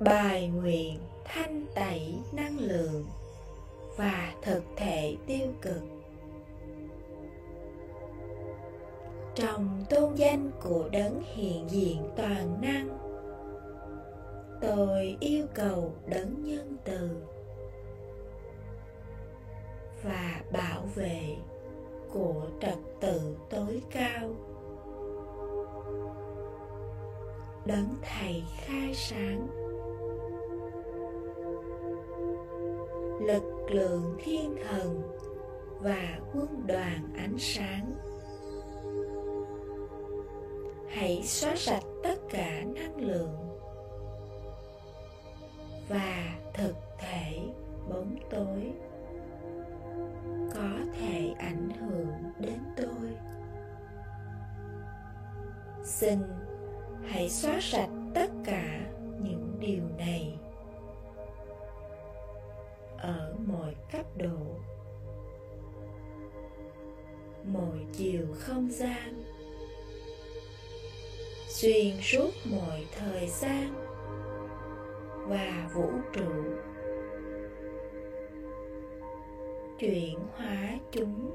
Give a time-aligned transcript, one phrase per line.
[0.00, 3.04] bài nguyện thanh tẩy năng lượng
[3.96, 5.82] và thực thể tiêu cực.
[9.34, 12.98] Trong tôn danh của đấng hiện diện toàn năng,
[14.60, 17.10] tôi yêu cầu đấng nhân từ
[20.02, 21.36] và bảo vệ
[22.12, 24.34] của trật tự tối cao.
[27.66, 29.57] Đấng thầy khai sáng.
[33.20, 35.02] Lực lượng thiên thần
[35.80, 37.92] và quân đoàn ánh sáng.
[40.88, 43.58] Hãy xóa sạch tất cả năng lượng
[45.88, 47.40] và thực thể
[47.88, 48.72] bóng tối
[50.54, 53.10] có thể ảnh hưởng đến tôi.
[55.84, 56.18] Xin
[57.04, 58.80] hãy xóa sạch tất cả
[59.22, 60.27] những điều này.
[63.68, 64.56] Mọi cấp độ.
[67.44, 69.22] Mọi chiều không gian.
[71.48, 73.74] Xuyên suốt mọi thời gian.
[75.26, 76.32] Và vũ trụ.
[79.78, 81.30] Chuyển hóa chúng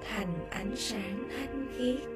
[0.00, 2.08] thành ánh sáng thanh khiết.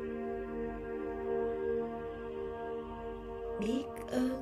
[3.61, 4.36] Biết ơn.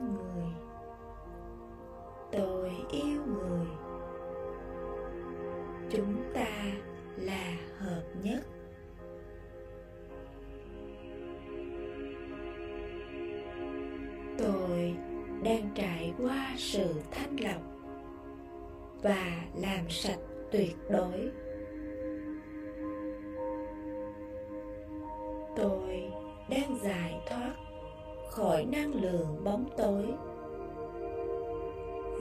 [15.45, 17.63] Đang trải qua sự thanh lọc
[19.03, 20.19] và làm sạch
[20.51, 21.31] tuyệt đối.
[25.57, 26.13] Tôi
[26.51, 27.55] đang giải thoát
[28.31, 30.05] khỏi năng lượng bóng tối,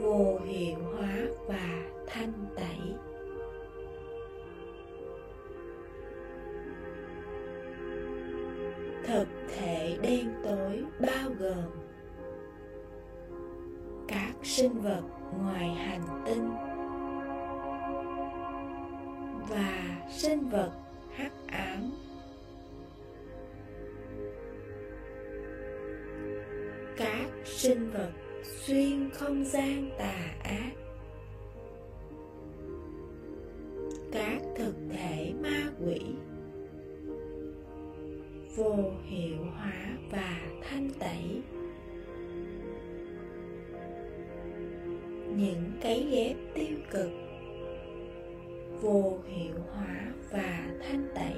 [0.01, 1.82] vô hiệu hóa và
[14.43, 15.01] sinh vật
[15.37, 16.49] ngoài hành tinh.
[19.49, 20.71] Và sinh vật
[21.15, 21.91] hắc ám.
[26.97, 28.11] Các sinh vật
[28.43, 30.82] xuyên không gian tà ác.
[46.03, 47.11] Cái ghép tiêu cực,
[48.81, 51.35] vô hiệu hóa và thanh tẩy.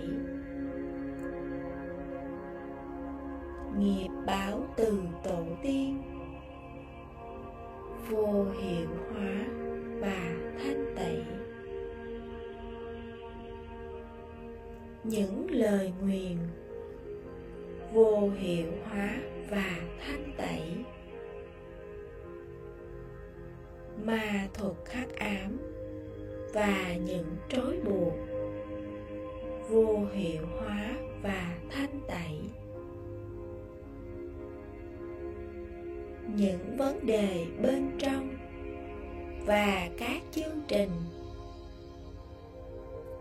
[3.78, 6.02] Nghiệp báo từ tổ tiên,
[8.10, 9.46] vô hiệu hóa
[10.00, 10.34] và
[10.64, 11.24] thanh tẩy.
[15.04, 16.38] Những lời nguyền,
[17.94, 19.10] vô hiệu hóa
[19.50, 20.62] và thanh tẩy.
[24.06, 25.58] Ma thuật khắc ám
[26.54, 28.14] và những trói buộc
[29.70, 32.40] vô hiệu hóa và thanh tẩy.
[36.36, 38.38] Những vấn đề bên trong
[39.46, 40.92] và các chương trình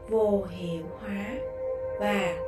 [0.09, 1.35] vô hiệu hóa
[2.01, 2.44] và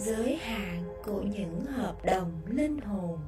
[0.00, 3.18] giới hạn của những hợp đồng linh hồn.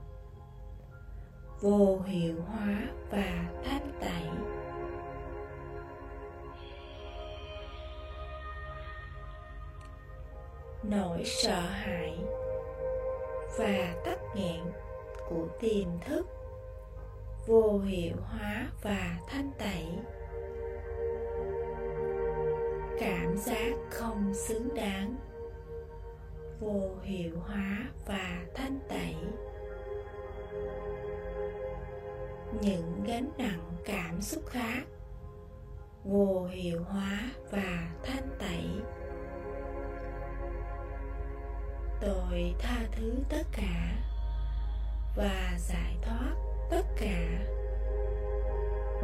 [1.60, 4.28] Vô hiệu hóa và thanh tẩy.
[10.82, 12.18] Nỗi sợ hãi
[13.58, 14.64] và tắc nghẹn
[15.28, 16.26] của tiềm thức
[17.46, 19.86] vô hiệu hóa và thanh tẩy.
[23.00, 25.31] Cảm giác không xứng đáng
[26.62, 29.14] vô hiệu hóa và thanh tẩy.
[32.60, 34.82] Những gánh nặng cảm xúc khác,
[36.04, 37.18] vô hiệu hóa
[37.50, 38.64] và thanh tẩy.
[42.00, 43.96] Tôi tha thứ tất cả
[45.16, 46.34] và giải thoát
[46.70, 47.44] tất cả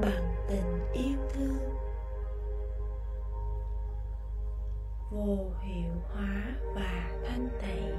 [0.01, 1.88] bằng tình yêu thương.
[5.11, 6.45] Vô hiệu hóa
[6.75, 7.93] và thanh tẩy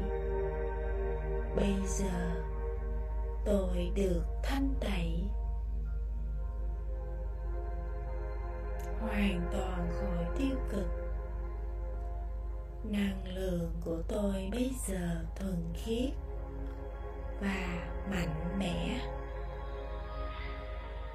[1.56, 2.44] bây giờ,
[3.45, 5.23] tôi được thanh tẩy
[9.00, 10.88] hoàn toàn khỏi tiêu cực.
[12.83, 16.13] Năng lượng của tôi bây giờ thuần khiết
[17.41, 19.00] và mạnh mẽ.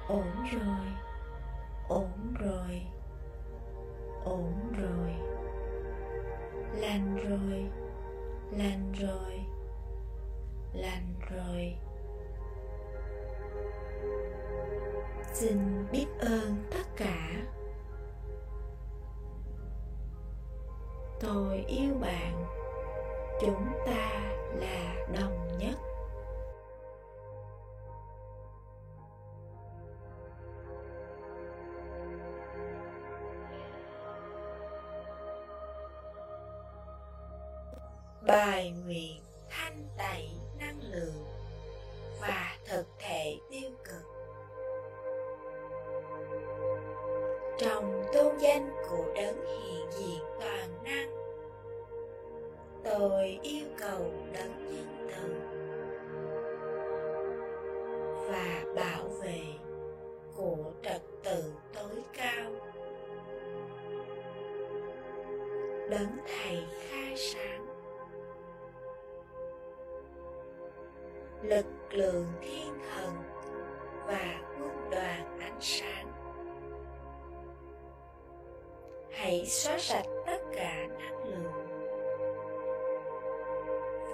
[0.07, 0.87] Ổn rồi
[1.87, 2.81] ổn rồi
[4.23, 5.34] ổn rồi
[6.77, 7.65] lành rồi
[8.51, 9.45] lành rồi
[10.73, 11.75] lành rồi.
[15.33, 17.43] Xin biết ơn tất cả.
[21.19, 22.45] Tôi yêu bạn.
[23.41, 25.44] Chúng ta là đồng
[52.99, 54.64] tôi yêu cầu đấng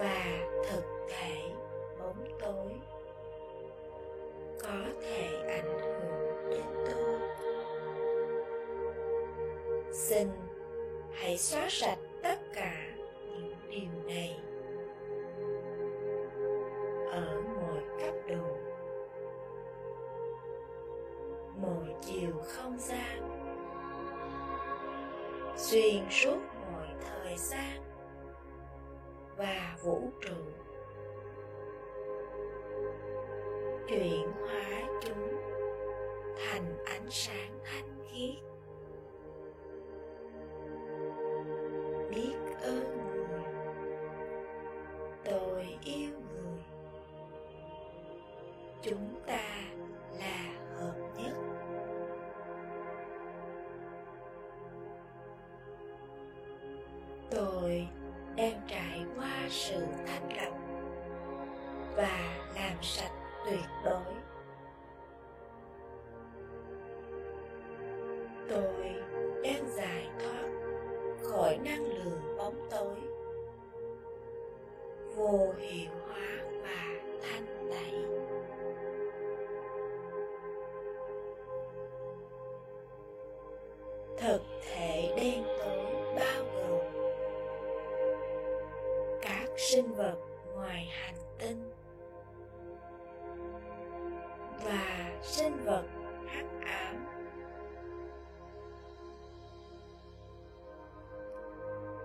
[0.01, 1.38] và thực thể
[2.00, 2.71] bóng tối
[4.62, 7.19] có thể ảnh hưởng đến tôi.
[9.94, 10.27] Xin
[11.13, 12.80] hãy xóa sạch tất cả
[33.87, 35.41] chuyển hóa chúng
[36.37, 38.50] thành ánh sáng thanh khiết.
[68.51, 68.95] Tôi
[69.44, 70.50] đang giải thoát
[71.24, 72.95] khỏi năng lượng bóng tối.
[75.15, 76.00] Vô hiệu.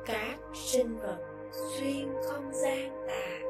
[0.07, 1.19] Các sinh vật
[1.53, 3.46] xuyên không gian tà.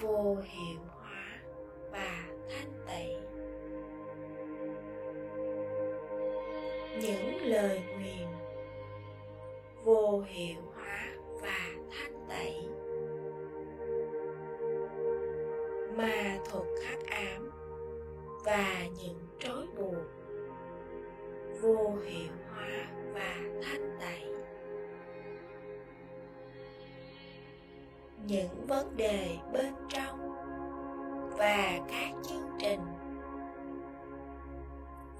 [0.00, 1.40] Vô hiệu hóa
[1.90, 3.16] và thanh tẩy
[7.00, 8.28] những lời nguyền
[9.84, 10.69] vô hiệu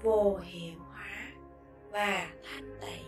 [0.03, 1.31] vô hiệu hóa
[1.91, 2.99] và thanh tẩy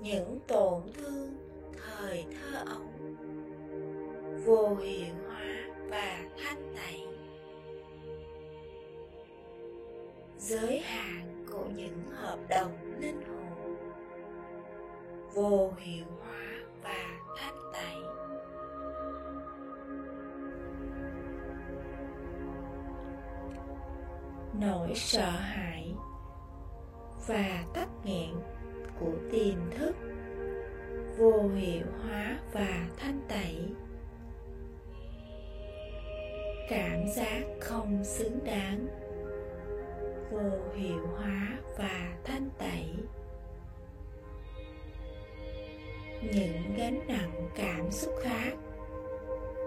[0.00, 1.36] những tổn thương
[1.76, 3.16] thời thơ ấu,
[4.44, 5.46] vô hiệu hóa
[5.88, 7.06] và thanh tẩy
[10.38, 13.76] giới hạn của những hợp đồng linh hồn,
[15.34, 16.04] vô hiệu
[24.60, 25.94] nỗi sợ hãi
[27.26, 28.34] và tắc nghẹn
[29.00, 29.96] của tiềm thức,
[31.18, 33.68] vô hiệu hóa và thanh tẩy.
[36.68, 38.86] Cảm giác không xứng đáng,
[40.30, 42.94] vô hiệu hóa và thanh tẩy.
[46.22, 48.52] Những gánh nặng cảm xúc khác,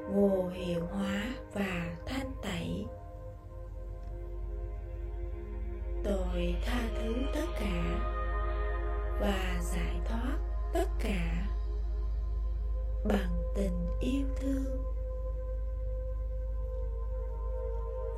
[0.10, 2.86] vô hiệu hóa và thanh tẩy
[6.04, 8.00] tôi tha thứ tất cả
[9.20, 10.38] và giải thoát
[10.74, 11.48] tất cả
[13.06, 14.84] bằng tình yêu thương.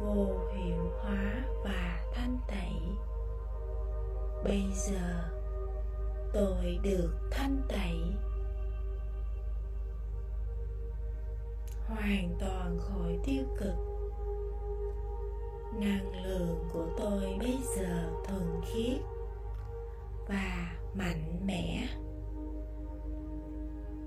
[0.01, 2.81] Vô hiệu hóa và thanh tẩy.
[4.43, 5.29] Bây giờ
[6.33, 8.01] tôi được thanh tẩy.
[11.87, 13.92] Hoàn toàn khỏi tiêu cực
[15.79, 19.01] năng lượng của tôi bây giờ thuần khiết
[20.27, 21.87] và mạnh mẽ.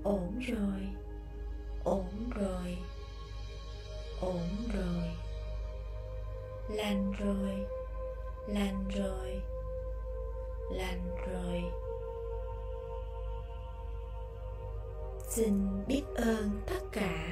[0.03, 0.87] Ổn rồi
[1.83, 2.77] ổn rồi
[4.21, 5.03] ổn rồi.
[6.69, 7.65] Lành rồi
[8.47, 9.41] lành rồi
[10.71, 11.63] lành rồi.
[15.29, 17.26] Xin biết ơn tất cả.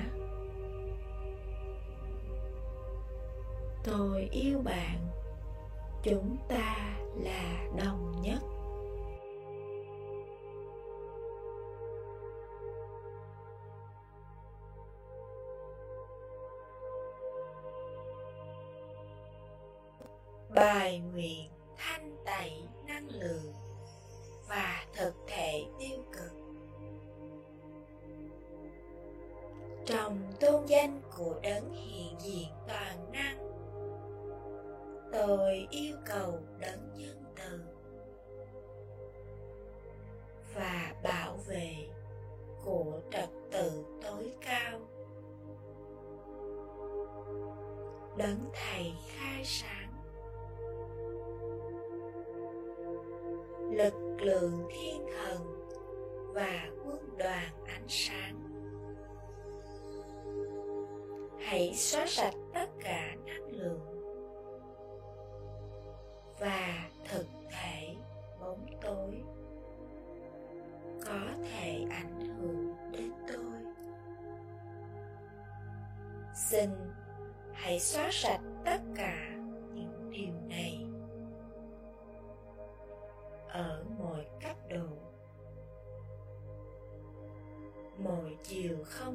[3.86, 5.08] Tôi yêu bạn.
[6.04, 8.40] Chúng ta là đồng nhất.
[20.56, 23.55] Bài nguyện thanh tẩy năng lượng.
[48.18, 49.92] Đấng thầy khai sáng.
[53.72, 55.42] Lực lượng thiên thần
[56.34, 58.42] và quân đoàn ánh sáng.
[61.40, 63.15] Hãy xóa sạch tất cả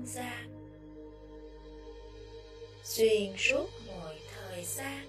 [0.01, 0.51] không gian.
[2.83, 5.07] Xuyên suốt mọi thời gian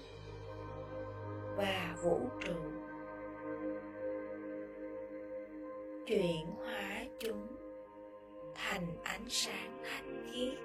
[1.56, 2.54] và vũ trụ.
[6.06, 7.46] Chuyển hóa chúng
[8.54, 10.58] thành ánh sáng thanh khiết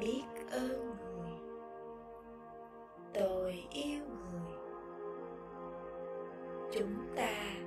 [0.00, 1.32] biết ơn người.
[3.14, 4.58] Tôi yêu người.
[6.72, 7.61] Chúng ta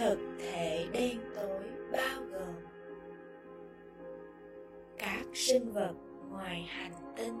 [0.00, 2.54] thực thể đen tối bao gồm
[4.98, 5.94] các sinh vật
[6.30, 7.40] ngoài hành tinh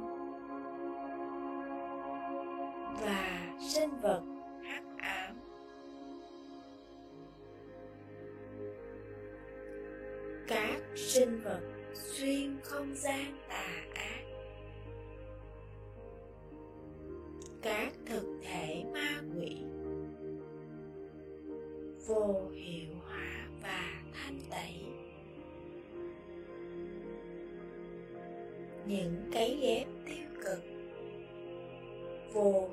[3.00, 4.22] và sinh vật
[22.10, 24.74] vô hiệu hóa và thanh tẩy
[28.86, 30.64] những cái ghép tiêu cực
[32.32, 32.68] vô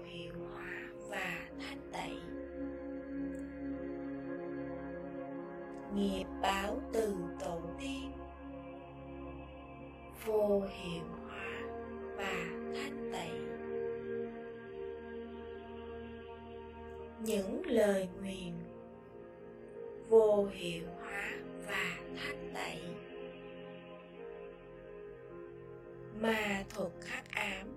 [26.22, 27.68] ma thuật khắc ám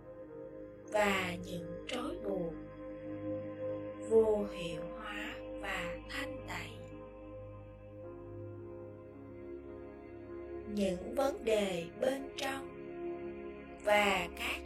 [0.93, 2.53] và những trói buộc
[4.09, 6.71] vô hiệu hóa và thanh tẩy.
[10.75, 12.69] Những vấn đề bên trong
[13.85, 14.60] và các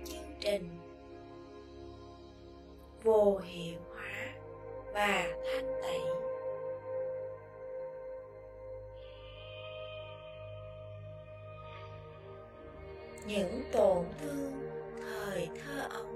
[13.94, 14.52] tổn thương,
[15.00, 16.06] thời thơ ấu,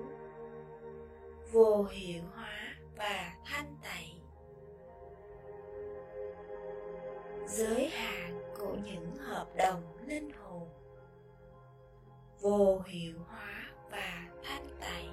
[1.53, 4.15] vô hiệu hóa và thanh tẩy.
[7.47, 10.69] Giới hạn của những hợp đồng linh hồn,
[12.41, 15.09] vô hiệu hóa và thanh tẩy.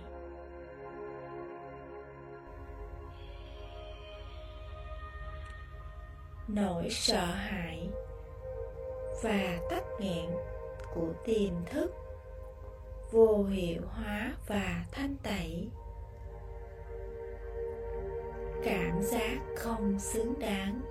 [6.48, 7.90] Nỗi sợ hãi
[9.24, 10.30] và tắc nghẹn
[10.94, 12.05] của tiềm thức
[13.12, 15.70] vô hiệu hóa và thanh tẩy.
[18.64, 20.82] Cảm giác không xứng đáng.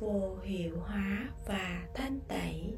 [0.00, 2.76] Vô hiệu hóa và thanh tẩy.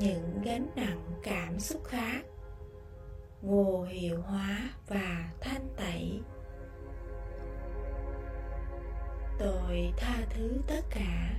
[0.00, 2.20] Những gánh nặng cảm xúc khác.
[3.42, 6.20] Vô hiệu hóa và thanh tẩy.
[9.38, 11.34] Tôi tha thứ tất cả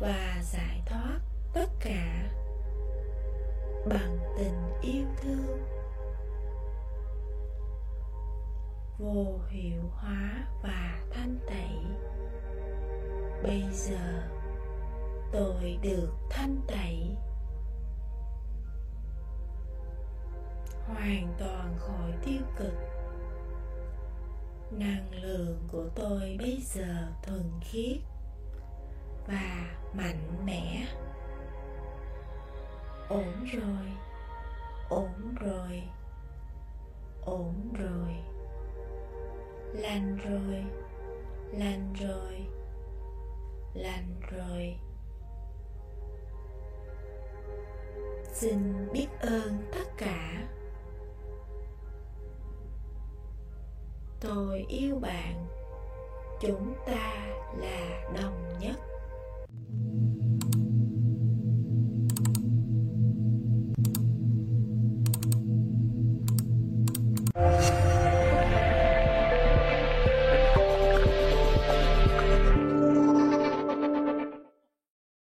[0.00, 1.20] và giải thoát
[1.54, 2.30] tất cả
[3.88, 5.62] bằng tình yêu thương.
[8.98, 11.78] Vô hiệu hóa và thanh tẩy.
[13.42, 14.30] Bây giờ
[15.32, 17.16] tôi được thanh tẩy.
[20.86, 22.74] Hoàn toàn khỏi tiêu cực.
[24.70, 27.96] Năng lượng của tôi bây giờ thuần khiết
[29.26, 30.86] và mạnh mẽ
[33.08, 33.92] ổn rồi.
[34.88, 35.82] Ổn rồi.
[37.24, 38.14] Ổn rồi.
[39.72, 40.64] Lành rồi.
[41.52, 42.46] Lành rồi.
[43.74, 44.76] Lành rồi.
[48.32, 49.63] Xin biết ơn.